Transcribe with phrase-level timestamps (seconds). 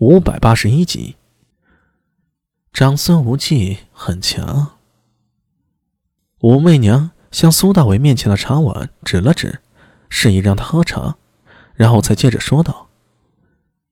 [0.00, 1.16] 五百八十一集。
[2.72, 4.78] 长孙无忌很强。
[6.38, 9.60] 武媚娘向苏大伟面前的茶碗指了指，
[10.08, 11.16] 示意让他喝茶，
[11.74, 12.88] 然后才接着说道：“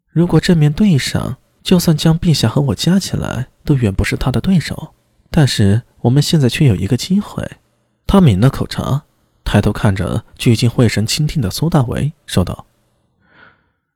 [0.08, 4.94] 如果正面对上，就算将陛下和我加起来，都远不是他的对手。
[5.30, 7.46] 但是我们现在却有一个机会。”
[8.08, 9.02] 他抿了口茶，
[9.44, 12.64] 抬头看着聚精会神倾听的苏大伟，说道：“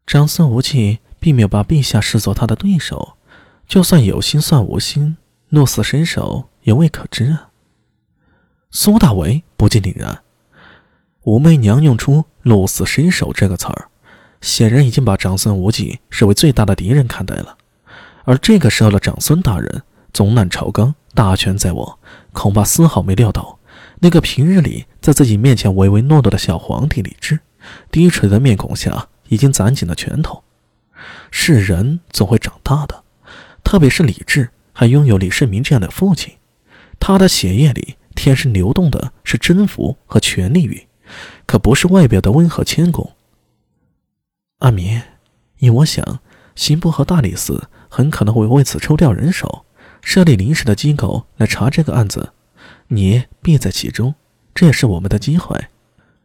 [0.07, 3.17] 长孙无忌并没有把陛下视作他的对手。”
[3.67, 5.17] 就算有心算无心，
[5.49, 7.49] 鹿死谁手也未可知啊！
[8.71, 10.23] 苏大为不禁凛然。
[11.23, 13.89] 武媚娘用出“鹿死谁手”这个词儿，
[14.43, 17.57] 显然已经把长孙无忌视为最大的敌人看待了。
[18.25, 19.83] 而这个时候的长孙大人
[20.13, 21.99] 总揽朝纲，大权在握，
[22.33, 23.59] 恐怕丝毫没料到，
[24.01, 27.41] 那个平日里在自己面前唯唯诺诺的小皇帝李治，
[27.91, 30.43] 低垂的面孔下已经攒紧了拳头。
[31.31, 33.03] 是人总会长大的。
[33.65, 36.35] 特别是李治还拥有李世民这样的父亲，
[36.99, 40.87] 他的血液里天生流动的是征服和权力欲，
[41.47, 43.13] 可不是外表的温和谦恭。
[44.59, 45.01] 阿弥，
[45.59, 46.21] 依我想，
[46.55, 49.65] 刑部和大理寺很可能会为此抽调人手，
[50.03, 52.33] 设立临时的机构来查这个案子，
[52.89, 54.15] 你必在其中，
[54.55, 55.67] 这也是我们的机会。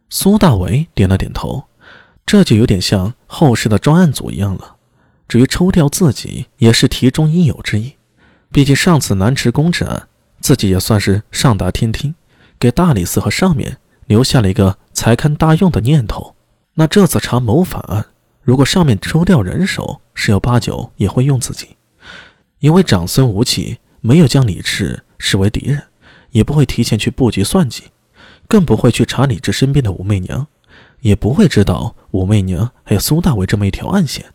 [0.10, 1.66] 苏大为点了点头，
[2.26, 4.77] 这就有点像后世的专案组一样了。
[5.28, 7.94] 至于抽调自己，也是题中应有之意。
[8.52, 10.08] 毕竟上次南池宫之案，
[10.40, 12.16] 自己也算是上达天听，
[12.58, 16.36] 给大理寺和上面留下了一个才堪大用的念头。
[16.76, 18.06] 那这次查谋反案，
[18.42, 21.76] 如果上面抽调人手，十有八九也会用自己。
[22.60, 25.84] 因为长孙无忌没有将李治视为敌人，
[26.32, 27.84] 也不会提前去布局算计，
[28.48, 30.48] 更不会去查李治身边的武媚娘，
[31.02, 34.26] 也不会知道武媚娘还有苏大伟这么一条暗线。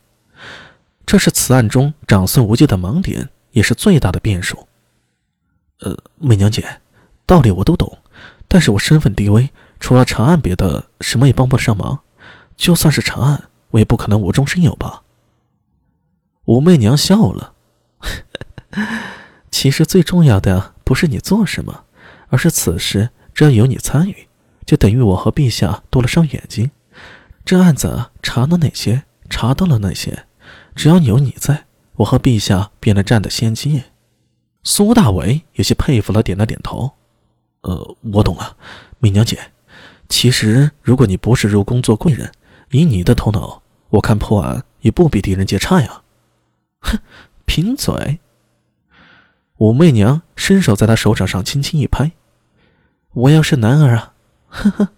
[1.05, 4.67] 这是此案中长孙无忌的盲点，也是最大的变数。
[5.81, 6.81] 呃，媚娘姐，
[7.27, 7.98] 道理我都懂，
[8.49, 9.50] 但是我身份低微，
[9.81, 12.00] 除了查案，别的什么也帮不上忙。
[12.56, 15.03] 就算是查案，我也不可能无中生有吧？
[16.44, 17.55] 武媚娘笑了，
[19.50, 21.84] 其实最重要的不是你做什么，
[22.28, 24.28] 而是此时只要有你参与，
[24.65, 26.71] 就等于我和陛下多了双眼睛。
[27.44, 30.26] 这案子查了哪些，查到了哪些。
[30.75, 31.66] 只要有你在，
[31.97, 33.84] 我和陛下便能占得先机。
[34.62, 36.93] 苏大为有些佩服了，点了点头。
[37.62, 38.56] 呃，我懂了，
[38.99, 39.53] 媚娘姐。
[40.09, 42.31] 其实，如果你不是入宫做贵人，
[42.71, 46.03] 以你的头脑，我看破案也不比狄仁杰差呀。
[46.81, 46.99] 哼，
[47.44, 48.21] 贫嘴。
[49.59, 52.12] 武媚娘伸手在他手掌上轻轻一拍。
[53.12, 54.15] 我要是男儿啊，
[54.49, 54.88] 呵呵。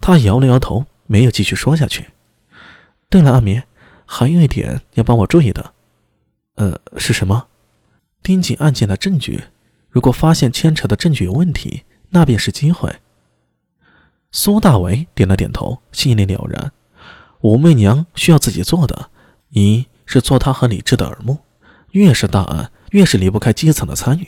[0.00, 2.08] 他摇了摇头，没有继续说下去。
[3.08, 3.62] 对了，阿明。
[4.06, 5.72] 还有一点要帮我注意的，
[6.56, 7.46] 呃，是什么？
[8.22, 9.44] 盯紧案件的证据，
[9.90, 12.94] 如果发现牵扯的证据有问题，那便是机会。
[14.30, 16.72] 苏大为点了点头，心里了然。
[17.42, 19.10] 武媚娘需要自己做的，
[19.50, 21.38] 一是做他和李治的耳目，
[21.90, 24.26] 越是大案，越是离不开基层的参与。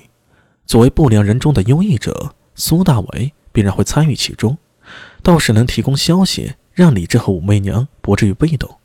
[0.66, 4.58] 作为不良人中的优异者，苏大为必然会参与其中，
[5.22, 8.78] 倒是能提供消息，让李治和武媚娘不至于被动。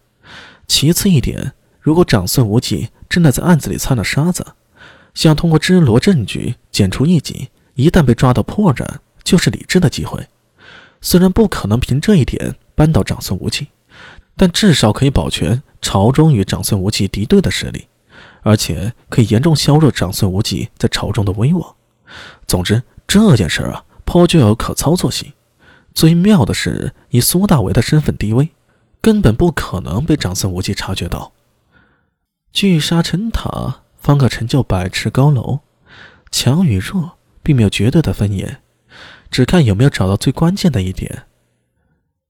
[0.71, 1.51] 其次一点，
[1.81, 4.53] 如果长孙无忌真的在案子里掺了沙子，
[5.13, 8.87] 想通过支罗证据剪除异己，一旦被抓到破绽，
[9.21, 10.25] 就是李治的机会。
[11.01, 13.67] 虽然不可能凭这一点扳倒长孙无忌，
[14.37, 17.87] 但至少可以保全朝中与长孙无忌敌对的实力，
[18.41, 21.75] 而且可以严重削弱长孙无忌在朝中的威望。
[22.47, 25.33] 总之，这件事啊，颇具有可操作性。
[25.93, 28.51] 最妙的是，以苏大为的身份地位。
[29.01, 31.34] 根本不可能被长孙无忌察觉到。
[32.53, 35.62] 聚沙成塔，方可成就百尺高楼。
[36.31, 38.61] 强与弱并没有绝对的分野，
[39.29, 41.23] 只看有没有找到最关键的一点。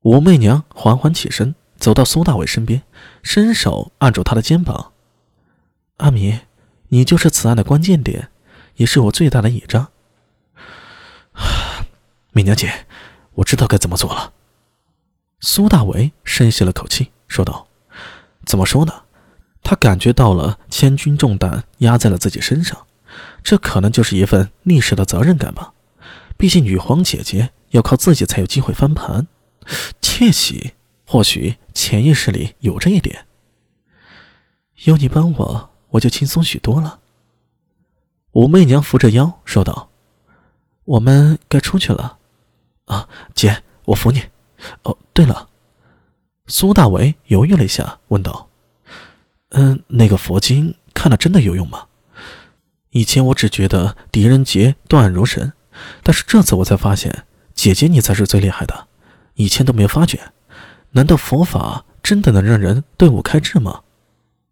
[0.01, 2.81] 武媚娘缓缓起身，走到苏大伟身边，
[3.21, 4.93] 伸手按住他的肩膀
[5.97, 6.39] ：“阿弥，
[6.87, 8.29] 你就是此案的关键点，
[8.77, 9.89] 也是我最大的倚仗。
[12.33, 12.87] ”媚娘姐，
[13.35, 14.33] 我知道该怎么做了。
[15.41, 17.67] 苏大为深吸了口气，说道
[18.45, 18.93] ：“怎么说呢？
[19.63, 22.85] 他感觉到了千钧重担压在了自己身上，
[23.43, 25.73] 这可能就是一份历史的责任感吧。
[26.37, 29.27] 毕竟女皇姐姐要靠自己才有机会翻盘，
[29.99, 30.73] 窃喜，
[31.05, 33.25] 或许潜意识里有这一点。
[34.83, 36.99] 有你帮我，我就轻松许多了。”
[38.33, 39.89] 武媚娘扶着腰说道
[40.85, 42.19] ：“我们该出去了。
[42.85, 44.23] 啊，姐，我扶你。”
[44.83, 45.49] 哦，对了，
[46.47, 48.49] 苏大为犹豫了一下，问道
[49.49, 51.87] ：“嗯，那个佛经看了真的有用吗？
[52.91, 55.53] 以前我只觉得狄仁杰断案如神，
[56.03, 58.87] 但是这次我才发现，姐姐你才是最厉害的，
[59.35, 60.31] 以前都没发觉。
[60.91, 63.81] 难道佛法真的能让人顿悟开智吗？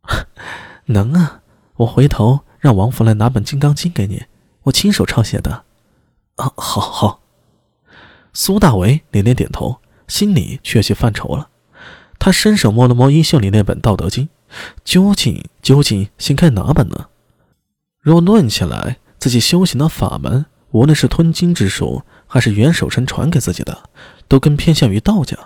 [0.86, 1.42] 能啊，
[1.76, 4.24] 我回头让王福来拿本《金刚经》给你，
[4.64, 5.66] 我亲手抄写的。
[6.36, 7.22] 啊，好好。
[8.34, 11.48] 苏大为连连点头，心里却有些犯愁了。
[12.20, 14.26] 他伸手摸了摸衣袖里那本《道德经》，
[14.84, 17.06] 究竟究竟先看哪本呢？
[18.02, 23.84] 若论起来，自己修行的法门，无论是吞金之术，还是袁守诚传给自己的，
[24.28, 25.38] 都更偏向于道家。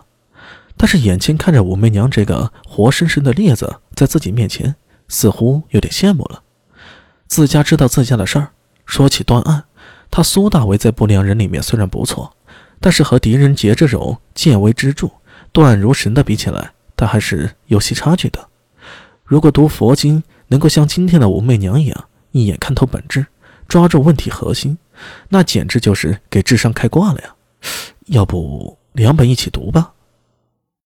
[0.76, 4.76] 但是眼前看着武媚娘这个活生生的例子在自己面前，
[5.08, 6.42] 似乎有点羡慕了。
[7.28, 8.50] 自家知道自家的事儿，
[8.86, 9.66] 说起断案，
[10.10, 12.36] 他苏大为在不良人里面虽然不错，
[12.84, 15.10] 但是和狄仁杰这种见微知著、
[15.54, 18.50] 断如神的比起来，他还是有些差距的。
[19.24, 23.26] 如果读佛经能够像今天的武媚娘一样，一眼看透本质，
[23.70, 24.78] 抓住问题核心，
[25.30, 27.34] 那简直就是给智商开挂了呀！
[28.08, 29.93] 要不两本一起读吧？